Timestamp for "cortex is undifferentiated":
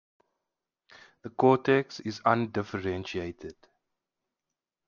1.29-3.55